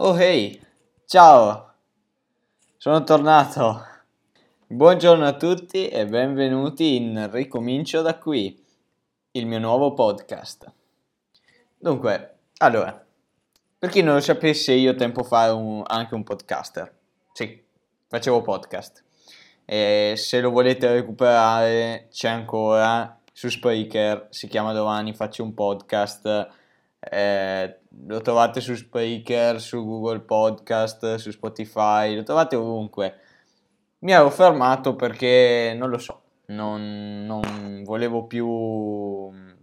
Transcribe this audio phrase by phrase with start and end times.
[0.00, 0.64] Oh hey,
[1.06, 1.72] ciao,
[2.76, 3.84] sono tornato.
[4.68, 8.64] Buongiorno a tutti e benvenuti in Ricomincio da qui,
[9.32, 10.72] il mio nuovo podcast.
[11.76, 13.04] Dunque, allora,
[13.76, 16.96] per chi non lo sapesse, io tempo fa un, anche un podcaster.
[17.32, 17.60] Sì,
[18.06, 19.02] facevo podcast.
[19.64, 26.56] E se lo volete recuperare, c'è ancora su Spreaker, si chiama Domani faccio un podcast
[27.00, 33.20] eh, lo trovate su Spreaker, su Google Podcast, su Spotify, lo trovate ovunque.
[34.00, 38.46] Mi ero fermato perché non lo so, non, non volevo più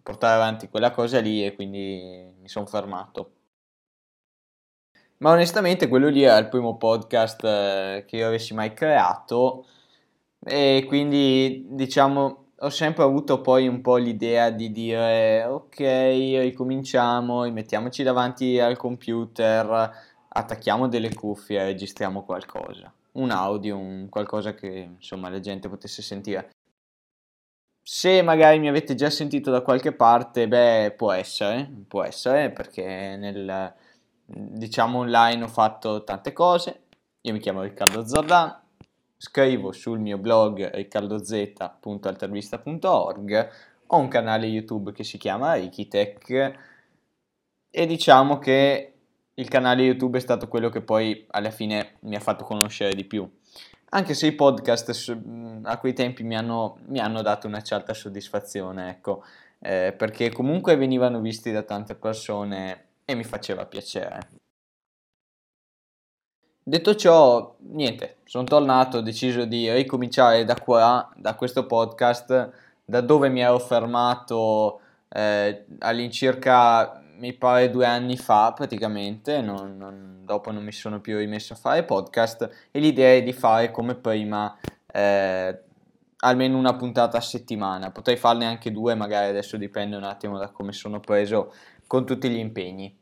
[0.04, 3.32] portare avanti quella cosa lì e quindi mi sono fermato.
[5.18, 9.66] Ma onestamente quello lì era il primo podcast eh, che io avessi mai creato
[10.40, 18.04] e quindi diciamo ho sempre avuto poi un po' l'idea di dire ok, ricominciamo, mettiamoci
[18.04, 19.92] davanti al computer,
[20.30, 22.92] attacchiamo delle cuffie e registriamo qualcosa.
[23.14, 26.50] Un audio, un qualcosa che insomma la gente potesse sentire.
[27.82, 33.16] Se magari mi avete già sentito da qualche parte, beh, può essere, può essere, perché
[33.16, 33.74] nel
[34.26, 36.86] diciamo online ho fatto tante cose.
[37.22, 38.65] Io mi chiamo Riccardo Zordan,
[39.26, 43.50] scrivo sul mio blog riccardoz.altervista.org,
[43.88, 46.60] ho un canale YouTube che si chiama Rikitech
[47.72, 48.94] e diciamo che
[49.34, 53.04] il canale YouTube è stato quello che poi alla fine mi ha fatto conoscere di
[53.04, 53.28] più.
[53.90, 55.20] Anche se i podcast
[55.64, 59.24] a quei tempi mi hanno, mi hanno dato una certa soddisfazione, ecco,
[59.60, 64.45] eh, perché comunque venivano visti da tante persone e mi faceva piacere.
[66.68, 72.52] Detto ciò, niente, sono tornato, ho deciso di ricominciare da qua, da questo podcast,
[72.84, 80.22] da dove mi ero fermato eh, all'incirca, mi pare, due anni fa praticamente, non, non,
[80.24, 83.94] dopo non mi sono più rimesso a fare podcast e l'idea è di fare come
[83.94, 84.58] prima
[84.92, 85.62] eh,
[86.18, 90.50] almeno una puntata a settimana, potrei farne anche due, magari adesso dipende un attimo da
[90.50, 91.54] come sono preso
[91.86, 92.98] con tutti gli impegni.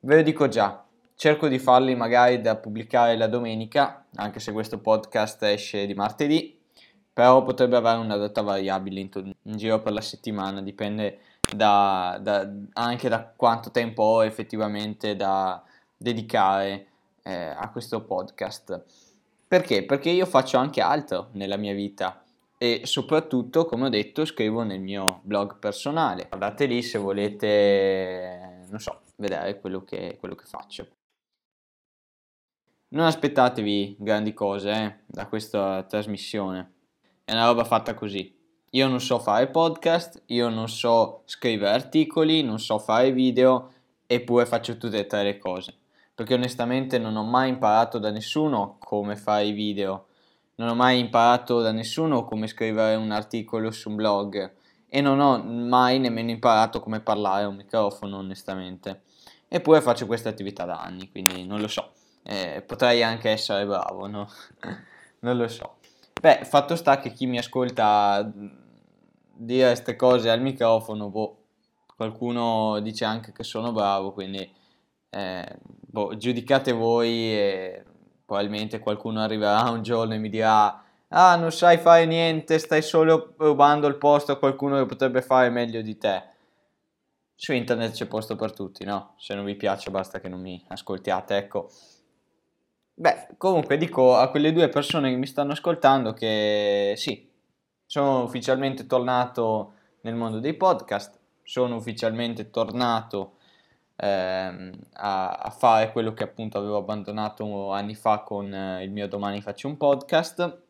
[0.00, 0.83] Ve lo dico già,
[1.14, 6.58] cerco di farli magari da pubblicare la domenica, anche se questo podcast esce di martedì,
[7.12, 11.20] però potrebbe avere una data variabile in, in giro per la settimana, dipende
[11.54, 15.62] da, da, anche da quanto tempo ho effettivamente da
[15.96, 16.86] dedicare
[17.22, 18.84] eh, a questo podcast.
[19.46, 19.84] Perché?
[19.84, 22.22] Perché io faccio anche altro nella mia vita
[22.58, 26.26] e soprattutto, come ho detto, scrivo nel mio blog personale.
[26.28, 30.86] Guardate lì se volete, non so, vedere quello che, quello che faccio.
[32.94, 36.74] Non aspettatevi grandi cose eh, da questa trasmissione.
[37.24, 38.32] È una roba fatta così.
[38.70, 43.72] Io non so fare podcast, io non so scrivere articoli, non so fare video,
[44.06, 45.74] eppure faccio tutte e tre le cose.
[46.14, 50.06] Perché onestamente non ho mai imparato da nessuno come fare i video,
[50.54, 54.52] non ho mai imparato da nessuno come scrivere un articolo su un blog
[54.86, 59.02] e non ho mai nemmeno imparato come parlare a un microfono, onestamente.
[59.48, 61.90] Eppure faccio questa attività da anni, quindi non lo so
[62.24, 64.28] eh, potrei anche essere bravo, no?
[65.20, 65.76] non lo so.
[66.20, 68.30] Beh, fatto sta che chi mi ascolta
[69.36, 71.36] dire queste cose al microfono, boh,
[71.96, 74.50] qualcuno dice anche che sono bravo, quindi
[75.10, 77.84] eh, boh, giudicate voi e
[78.24, 83.34] probabilmente qualcuno arriverà un giorno e mi dirà ah non sai fare niente, stai solo
[83.38, 86.32] rubando il posto a qualcuno che potrebbe fare meglio di te.
[87.36, 89.14] Su internet c'è posto per tutti, no?
[89.18, 91.70] Se non vi piace basta che non mi ascoltiate, ecco.
[92.96, 97.28] Beh, comunque dico a quelle due persone che mi stanno ascoltando che sì,
[97.84, 99.72] sono ufficialmente tornato
[100.02, 103.38] nel mondo dei podcast, sono ufficialmente tornato
[103.96, 109.08] ehm, a, a, fare quello che appunto avevo abbandonato anni fa con eh, il mio
[109.08, 110.62] domani faccio un podcast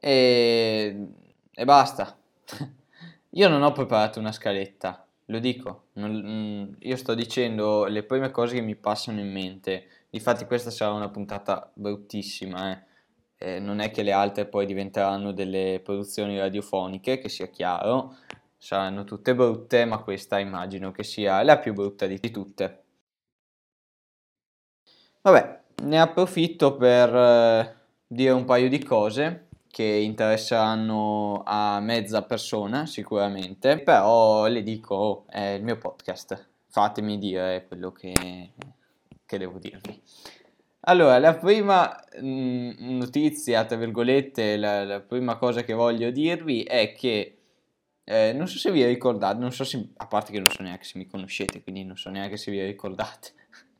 [0.00, 1.06] e,
[1.52, 2.16] e basta.
[3.32, 8.30] Io non ho preparato una scaletta, lo dico, non, mm, io sto dicendo le prime
[8.30, 12.86] cose che mi passano in mente Infatti questa sarà una puntata bruttissima, eh.
[13.40, 18.16] Eh, non è che le altre poi diventeranno delle produzioni radiofoniche, che sia chiaro,
[18.56, 22.82] saranno tutte brutte, ma questa immagino che sia la più brutta di tutte.
[25.22, 27.76] Vabbè, ne approfitto per eh,
[28.06, 35.24] dire un paio di cose che interesseranno a mezza persona sicuramente, però le dico, oh,
[35.28, 38.12] è il mio podcast, fatemi dire quello che
[39.28, 40.00] che devo dirvi.
[40.82, 46.94] Allora, la prima mm, notizia, tra virgolette, la, la, prima cosa che voglio dirvi è
[46.94, 47.36] che
[48.04, 50.84] eh, non so se vi ricordate, non so se, a parte che non so neanche
[50.84, 53.32] se mi conoscete, quindi non so neanche se vi ricordate.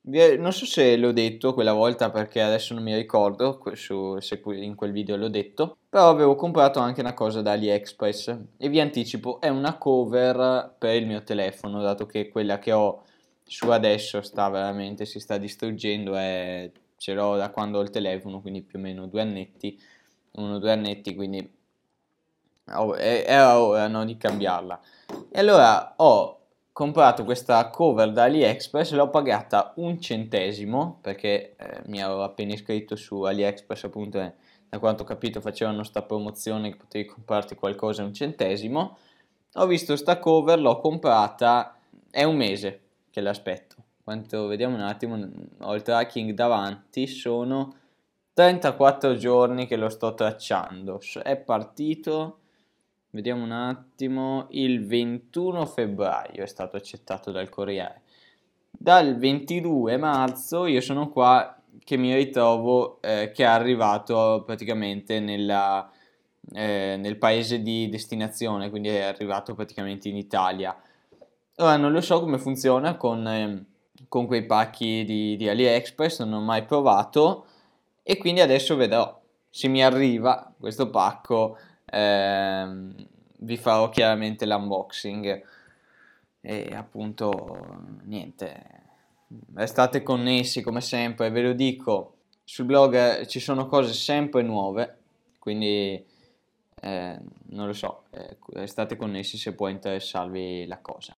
[0.00, 4.74] Non so se l'ho detto quella volta perché adesso non mi ricordo su, se in
[4.74, 9.38] quel video l'ho detto, però avevo comprato anche una cosa da AliExpress e vi anticipo,
[9.40, 13.04] è una cover per il mio telefono, dato che quella che ho
[13.44, 18.40] su adesso sta veramente, si sta distruggendo, è, ce l'ho da quando ho il telefono,
[18.40, 19.80] quindi più o meno due annetti,
[20.32, 21.56] uno o due annetti, quindi
[22.96, 24.78] era ora no, di cambiarla.
[25.30, 26.38] E allora ho
[26.72, 32.94] comprato questa cover da AliExpress, l'ho pagata un centesimo perché eh, mi avevo appena iscritto
[32.94, 34.32] su AliExpress appunto e
[34.68, 38.98] da quanto ho capito facevano sta promozione che potevi comprarti qualcosa un centesimo.
[39.54, 41.78] Ho visto sta cover, l'ho comprata,
[42.10, 42.80] è un mese
[43.10, 43.87] che l'aspetto.
[44.08, 45.18] Quanto vediamo un attimo,
[45.58, 47.74] ho il tracking davanti, sono
[48.32, 50.98] 34 giorni che lo sto tracciando.
[51.22, 52.38] È partito
[53.10, 58.00] Vediamo un attimo, il 21 febbraio è stato accettato dal Corriere.
[58.70, 65.86] Dal 22 marzo io sono qua che mi ritrovo eh, che è arrivato praticamente nella,
[66.54, 70.74] eh, nel paese di destinazione, quindi è arrivato praticamente in Italia.
[71.56, 73.76] Ora non lo so come funziona con, eh,
[74.08, 77.46] con quei pacchi di, di AliExpress, non ho mai provato
[78.02, 79.16] e quindi adesso vedrò.
[79.50, 82.94] Se mi arriva questo pacco ehm,
[83.38, 85.42] vi farò chiaramente l'unboxing.
[86.40, 87.58] E appunto
[88.04, 88.76] niente.
[89.54, 92.14] Restate connessi come sempre ve lo dico.
[92.44, 94.98] Sul blog ci sono cose sempre nuove
[95.48, 96.06] quindi
[96.80, 101.16] eh, non lo so eh, restate connessi se può interessarvi la cosa.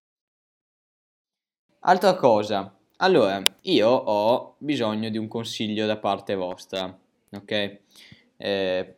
[1.80, 6.96] Altra cosa allora io ho bisogno di un consiglio da parte vostra
[7.30, 7.78] ok
[8.36, 8.94] eh,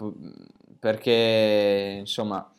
[0.78, 2.52] perché insomma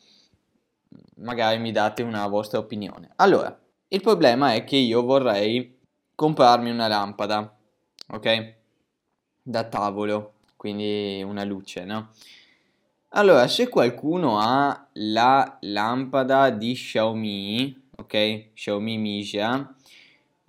[1.18, 3.12] magari mi date una vostra opinione.
[3.18, 3.58] Allora,
[3.88, 5.78] il problema è che io vorrei
[6.16, 7.56] comprarmi una lampada,
[8.08, 8.54] ok?
[9.42, 12.12] Da tavolo, quindi una luce, no?
[13.16, 18.54] Allora, se qualcuno ha la lampada di Xiaomi, ok?
[18.54, 19.76] Xiaomi Misia,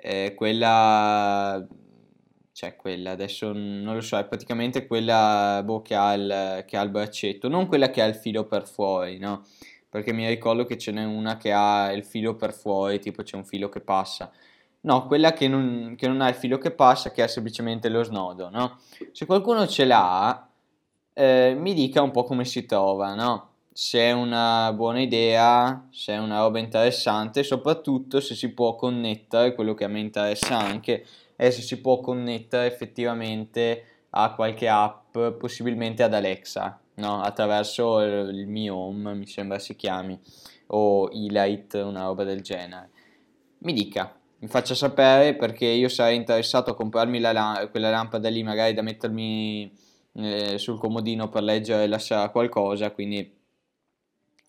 [0.07, 1.67] eh, quella
[2.53, 6.83] cioè quella, adesso non lo so, è praticamente quella boh, che, ha il, che ha
[6.83, 9.45] il braccetto, non quella che ha il filo per fuori, no?
[9.89, 13.37] Perché mi ricordo che ce n'è una che ha il filo per fuori, tipo c'è
[13.37, 14.31] un filo che passa.
[14.83, 18.05] No, quella che non, che non ha il filo che passa, che ha semplicemente lo
[18.05, 18.79] snodo, no?
[19.11, 20.49] Se qualcuno ce l'ha,
[21.13, 23.54] eh, mi dica un po' come si trova, no?
[23.77, 29.53] Se è una buona idea, se è una roba interessante, soprattutto se si può connettere,
[29.53, 35.19] quello che a me interessa anche, e se si può connettere effettivamente a qualche app,
[35.41, 37.21] possibilmente ad Alexa, no?
[37.21, 40.17] attraverso il mio home, mi sembra si chiami,
[40.69, 42.91] o e-light, una roba del genere.
[43.59, 48.45] Mi dica, mi faccia sapere perché io sarei interessato a comprarmi la, quella lampada lì,
[48.45, 49.69] magari da mettermi
[50.13, 53.43] eh, sul comodino per leggere e lasciare qualcosa, quindi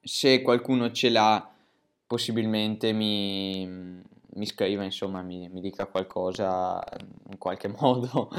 [0.05, 1.51] se qualcuno ce l'ha,
[2.05, 6.81] possibilmente mi, mi scriva, insomma, mi, mi dica qualcosa
[7.31, 8.29] in qualche modo.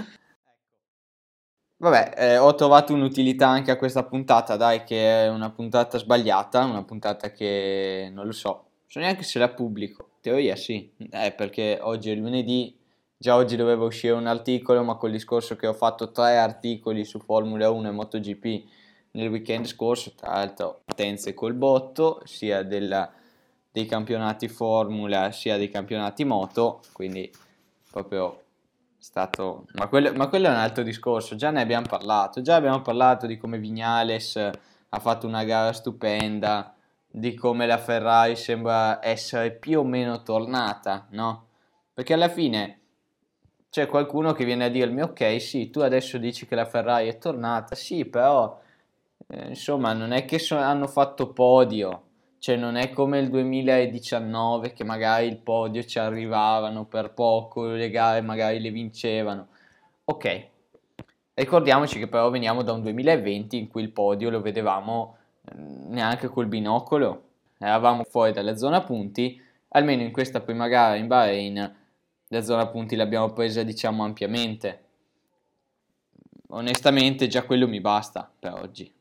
[1.79, 6.65] Vabbè, eh, ho trovato un'utilità anche a questa puntata, dai, che è una puntata sbagliata,
[6.65, 10.11] una puntata che non lo so, so neanche se la pubblico.
[10.21, 12.79] Teoria sì, eh, perché oggi è lunedì,
[13.19, 17.19] già oggi doveva uscire un articolo, ma col discorso che ho fatto tre articoli su
[17.19, 18.65] Formula 1 e MotoGP
[19.17, 23.11] nel weekend scorso, tra l'altro partenze col botto, sia della
[23.77, 27.31] dei campionati Formula sia dei campionati moto, quindi
[27.91, 28.45] proprio
[28.97, 29.67] stato...
[29.75, 33.27] Ma quello, ma quello, è un altro discorso, già ne abbiamo parlato, già abbiamo parlato
[33.27, 36.75] di come Vignales ha fatto una gara stupenda,
[37.07, 41.49] di come la Ferrari sembra essere più o meno tornata, no?
[41.93, 42.81] Perché alla fine
[43.69, 47.19] c'è qualcuno che viene a dirmi, ok, sì, tu adesso dici che la Ferrari è
[47.19, 48.65] tornata, sì, però...
[49.29, 52.03] Eh, insomma, non è che so- hanno fatto podio,
[52.39, 57.91] cioè non è come il 2019 che magari il podio ci arrivavano per poco, le
[57.91, 59.49] gare magari le vincevano.
[60.05, 60.49] Ok,
[61.35, 65.17] ricordiamoci che però veniamo da un 2020 in cui il podio lo vedevamo
[65.55, 67.23] mm, neanche col binocolo,
[67.59, 71.77] eravamo fuori dalla zona punti, almeno in questa prima gara in Bahrain
[72.29, 74.85] la zona punti l'abbiamo presa diciamo ampiamente.
[76.49, 78.96] Onestamente già quello mi basta per oggi.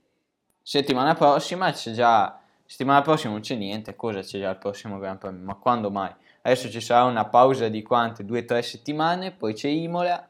[0.67, 5.19] Settimana prossima c'è già settimana prossima non c'è niente, cosa c'è già il prossimo Gran
[5.19, 5.43] Premio?
[5.43, 6.11] Ma quando mai?
[6.41, 8.25] Adesso ci sarà una pausa di quante?
[8.25, 10.27] Due o tre settimane, poi c'è Imola,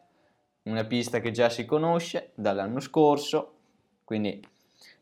[0.64, 3.54] una pista che già si conosce dall'anno scorso,
[4.04, 4.46] quindi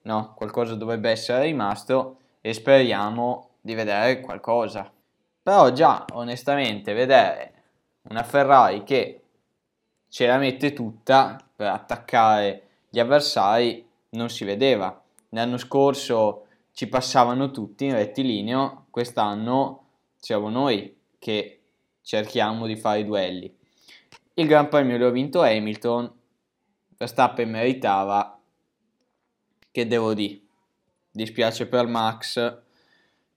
[0.04, 4.88] no, qualcosa dovrebbe essere rimasto e speriamo di vedere qualcosa.
[5.42, 7.54] Però già, onestamente, vedere
[8.04, 9.24] una Ferrari che
[10.10, 15.03] ce la mette tutta per attaccare gli avversari non si vedeva.
[15.34, 19.86] L'anno scorso ci passavano tutti in rettilineo, quest'anno
[20.16, 21.62] siamo noi che
[22.02, 23.56] cerchiamo di fare i duelli.
[24.36, 26.12] Il Gran Premio l'ho vinto Hamilton,
[26.98, 28.40] Verstappen meritava,
[29.70, 30.40] che devo dire,
[31.12, 32.62] dispiace per Max,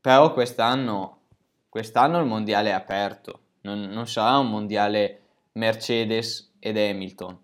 [0.00, 1.20] però quest'anno,
[1.68, 5.22] quest'anno il mondiale è aperto non, non sarà un mondiale
[5.52, 7.38] Mercedes ed Hamilton,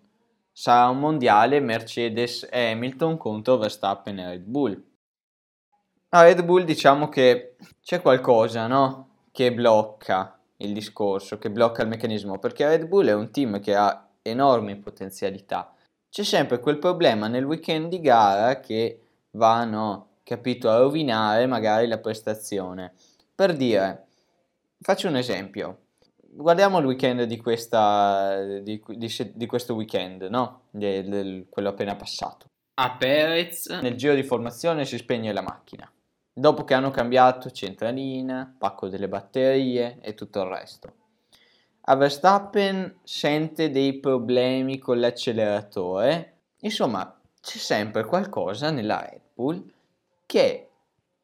[0.53, 4.81] sarà un mondiale Mercedes e Hamilton contro Verstappen e Red Bull.
[6.09, 9.09] A Red Bull diciamo che c'è qualcosa no?
[9.31, 13.75] che blocca il discorso, che blocca il meccanismo, perché Red Bull è un team che
[13.75, 15.73] ha enormi potenzialità.
[16.07, 18.99] C'è sempre quel problema nel weekend di gara che
[19.31, 22.93] va, no, capito, a rovinare magari la prestazione.
[23.33, 24.05] Per dire,
[24.79, 25.82] faccio un esempio,
[26.35, 30.63] guardiamo il weekend di, questa, di, di, di questo weekend, no?
[30.71, 32.47] Del, del, quello appena passato.
[32.75, 35.89] A Perez nel giro di formazione si spegne la macchina.
[36.35, 40.93] Dopo che hanno cambiato centralina, pacco delle batterie e tutto il resto.
[41.81, 46.37] A Verstappen sente dei problemi con l'acceleratore.
[46.61, 49.71] Insomma, c'è sempre qualcosa nella Red Bull
[50.25, 50.69] che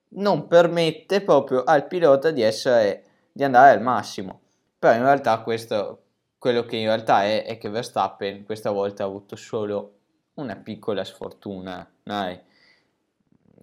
[0.10, 4.42] non permette proprio al pilota di essere di andare al massimo.
[4.80, 6.04] Però in realtà questo,
[6.38, 9.98] quello che in realtà è, è che Verstappen questa volta ha avuto solo
[10.36, 11.88] una piccola sfortuna.
[12.02, 12.40] Dai.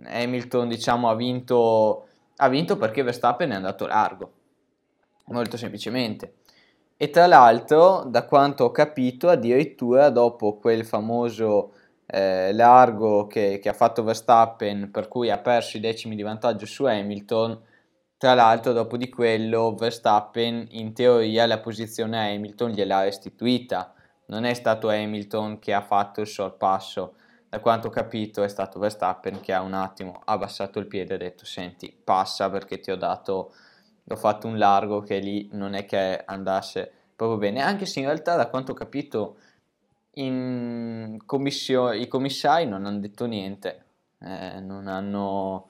[0.05, 2.07] Hamilton diciamo ha vinto,
[2.37, 4.33] ha vinto perché Verstappen è andato largo,
[5.27, 6.35] molto semplicemente.
[6.99, 11.73] E tra l'altro, da quanto ho capito, addirittura dopo quel famoso
[12.07, 16.67] eh, largo che, che, ha fatto Verstappen, per cui ha perso i decimi di vantaggio
[16.67, 17.61] su Hamilton,
[18.19, 23.93] tra l'altro, dopo di quello, Verstappen in teoria la posizione a Hamilton gliel'ha restituita.
[24.27, 27.17] Non è stato Hamilton che ha fatto il sorpasso.
[27.49, 31.15] Da quanto ho capito, è stato Verstappen che ha un attimo abbassato il piede e
[31.17, 33.53] ha detto: Senti, passa perché ti ho dato,
[34.09, 37.61] ho fatto un largo che lì non è che andasse proprio bene.
[37.61, 39.37] Anche se in realtà, da quanto ho capito,
[40.15, 43.85] in commissione, i commissari non hanno detto niente.
[44.21, 45.69] Eh, non hanno,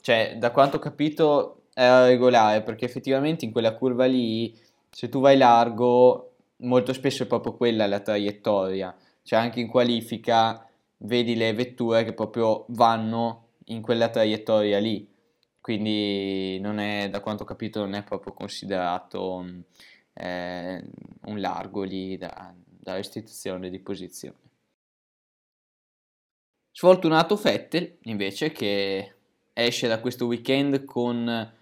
[0.00, 4.56] cioè, da quanto ho capito era regolare perché effettivamente in quella curva lì
[4.90, 8.96] se tu vai largo molto spesso è proprio quella la traiettoria.
[9.22, 10.66] Cioè anche in qualifica
[10.98, 15.10] vedi le vetture che proprio vanno in quella traiettoria lì.
[15.60, 19.44] Quindi non è da quanto ho capito non è proprio considerato
[20.12, 20.84] eh,
[21.22, 24.36] un largo lì da, da restituzione di posizione.
[26.70, 29.14] Sfortunato Fettel invece che
[29.52, 31.52] esce da questo weekend con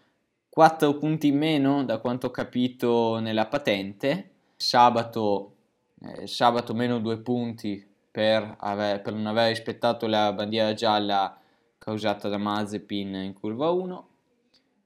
[0.54, 5.56] 4 punti in meno da quanto ho capito nella patente, sabato,
[6.02, 11.40] eh, sabato meno 2 punti per, aver, per, non aver rispettato la bandiera gialla
[11.78, 14.08] causata da Mazepin in curva 1,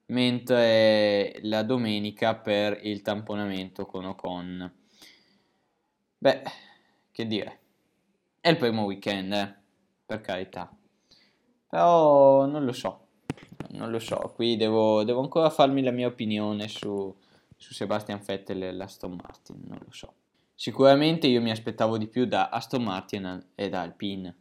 [0.07, 4.73] mentre la domenica per il tamponamento con Ocon.
[6.17, 6.43] Beh,
[7.11, 7.59] che dire,
[8.41, 9.55] è il primo weekend, eh,
[10.07, 10.73] per carità,
[11.69, 13.06] però non lo so
[13.71, 17.15] non lo so, qui devo, devo ancora farmi la mia opinione su,
[17.57, 20.13] su Sebastian Vettel e l'Aston Martin, non lo so.
[20.55, 24.35] Sicuramente io mi aspettavo di più da Aston Martin e da Alpine,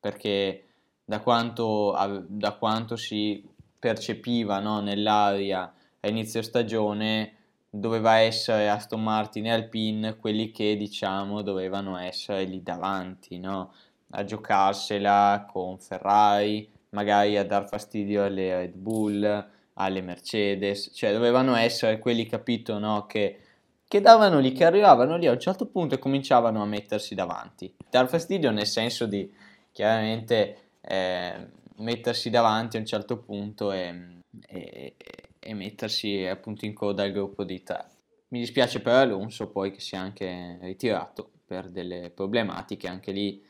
[0.00, 0.64] perché
[1.04, 1.94] da quanto,
[2.26, 3.46] da quanto si
[3.78, 7.34] percepiva no, nell'aria a inizio stagione
[7.68, 13.72] doveva essere Aston Martin e Alpine quelli che diciamo dovevano essere lì davanti no?
[14.10, 21.54] a giocarsela con Ferrari, magari a dar fastidio alle Red Bull, alle Mercedes, cioè dovevano
[21.54, 23.04] essere quelli, capito, no?
[23.04, 23.38] Che,
[23.86, 27.74] che davano lì, che arrivavano lì a un certo punto e cominciavano a mettersi davanti.
[27.90, 29.30] Dar fastidio nel senso di
[29.72, 34.94] chiaramente eh, mettersi davanti a un certo punto e, e,
[35.38, 37.84] e mettersi appunto in coda al gruppo di tre.
[38.28, 43.44] Mi dispiace per Alonso poi che sia anche ritirato per delle problematiche, anche lì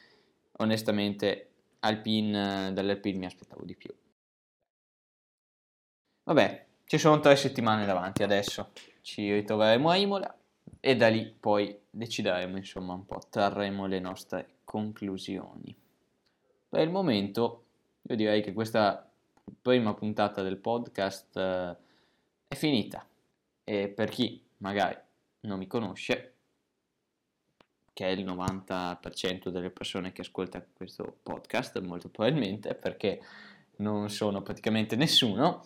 [0.59, 3.95] onestamente Alpine, dall'Alpine mi aspettavo di più.
[6.25, 10.38] Vabbè, ci sono tre settimane davanti adesso, ci ritroveremo a Imola
[10.80, 15.75] e da lì poi decideremo insomma un po', trarremo le nostre conclusioni.
[16.68, 17.64] Per il momento
[18.02, 19.09] io direi che questa
[19.62, 21.76] prima puntata del podcast eh,
[22.49, 23.06] è finita
[23.64, 24.97] e per chi magari
[25.40, 26.36] non mi conosce,
[27.97, 33.23] che è il 90% delle persone che ascolta questo podcast, molto probabilmente, perché
[33.76, 35.65] non sono praticamente nessuno,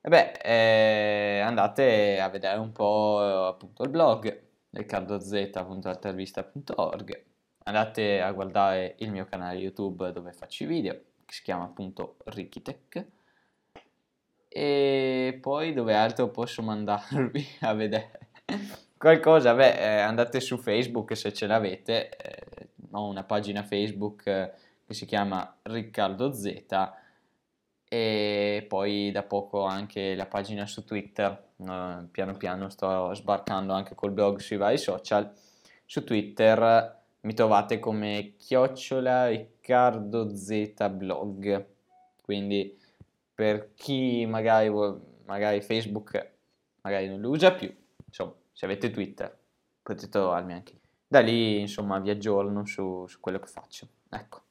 [0.00, 7.24] e beh, eh, andate a vedere un po' appunto il blog riccardoz.altervista.org
[7.62, 10.94] andate a guardare il mio canale YouTube dove faccio i video,
[11.24, 13.06] che si chiama appunto Rikitech
[14.48, 18.18] e poi dove altro posso mandarvi a vedere
[19.04, 24.50] qualcosa, beh, eh, andate su Facebook se ce l'avete, eh, ho una pagina Facebook eh,
[24.86, 26.64] che si chiama Riccardo Z
[27.86, 33.94] e poi da poco anche la pagina su Twitter, uh, piano piano sto sbarcando anche
[33.94, 35.30] col blog sui vari social,
[35.84, 41.66] su Twitter mi trovate come chiocciola Riccardo Z blog,
[42.22, 42.74] quindi
[43.34, 44.72] per chi magari,
[45.26, 46.32] magari Facebook
[46.80, 47.70] magari non lo usa più,
[48.54, 49.36] se avete Twitter
[49.82, 50.80] potete trovarmi anche.
[51.06, 54.42] Da lì insomma vi aggiorno su, su quello che faccio, ecco,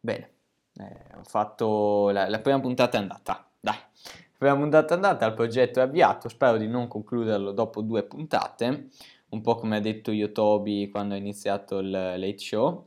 [0.00, 0.32] bene.
[0.74, 3.76] Eh, ho fatto la, la, prima puntata è andata, dai.
[3.76, 8.02] La prima puntata è andata, il progetto è avviato, spero di non concluderlo dopo due
[8.02, 8.88] puntate,
[9.30, 12.86] un po' come ha detto io Toby quando ho iniziato il late show.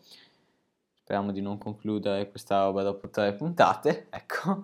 [1.03, 4.63] Speriamo di non concludere questa roba dopo tre puntate, ecco.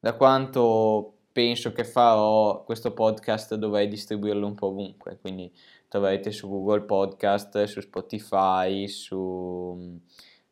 [0.00, 5.54] Da quanto penso che farò questo podcast dovrei distribuirlo un po' ovunque, quindi
[5.86, 10.00] troverete su Google Podcast, su Spotify, su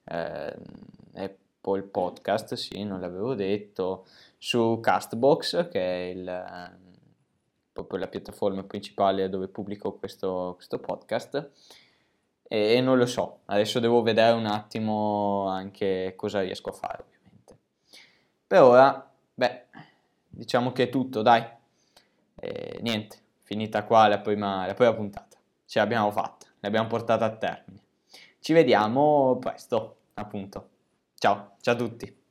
[0.04, 0.56] eh,
[1.14, 4.06] Apple Podcast, sì, non l'avevo detto,
[4.38, 6.78] su Castbox, che è il,
[7.72, 11.50] proprio la piattaforma principale dove pubblico questo, questo podcast.
[12.44, 17.02] E, e, non lo so, adesso devo vedere un attimo anche cosa riesco a fare,
[17.04, 17.58] ovviamente.
[18.46, 19.65] Per ora, beh,
[20.36, 21.44] diciamo che è tutto, dai.
[22.34, 25.36] E, niente, finita qua la prima, la prima puntata.
[25.64, 27.80] Ce l'abbiamo fatta, l'abbiamo portata a termine.
[28.38, 30.68] Ci vediamo presto, appunto.
[31.14, 32.24] Ciao, ciao a tutti.